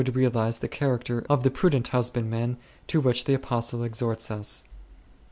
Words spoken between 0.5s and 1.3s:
the character